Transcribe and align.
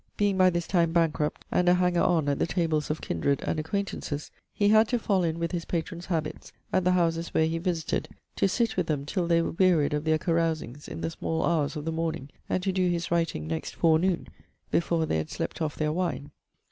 Being 0.17 0.35
by 0.35 0.49
this 0.49 0.65
time 0.65 0.93
bankrupt, 0.93 1.45
and 1.51 1.69
a 1.69 1.75
hanger 1.75 2.01
on 2.01 2.27
at 2.27 2.39
the 2.39 2.47
tables 2.47 2.89
of 2.89 3.01
kindred 3.01 3.43
and 3.45 3.59
acquaintances, 3.59 4.31
he 4.51 4.69
had 4.69 4.87
to 4.87 4.97
fall 4.97 5.23
in 5.23 5.37
with 5.37 5.51
his 5.51 5.65
patrons' 5.65 6.07
habits, 6.07 6.51
at 6.73 6.83
the 6.83 6.93
houses 6.93 7.35
where 7.35 7.45
he 7.45 7.59
visited; 7.59 8.09
to 8.37 8.47
sit 8.47 8.75
with 8.77 8.87
them 8.87 9.05
till 9.05 9.27
they 9.27 9.43
wearied 9.43 9.93
of 9.93 10.03
their 10.05 10.17
carousings 10.17 10.87
in 10.87 11.01
the 11.01 11.11
small 11.11 11.45
hours 11.45 11.75
of 11.75 11.85
the 11.85 11.91
morning; 11.91 12.31
and 12.49 12.63
to 12.63 12.71
do 12.71 12.89
his 12.89 13.11
writing 13.11 13.45
next 13.45 13.75
forenoon, 13.75 14.27
before 14.71 15.05
they 15.05 15.17
had 15.17 15.29
slept 15.29 15.61
off 15.61 15.75
their 15.75 15.91
wine. 15.93 16.31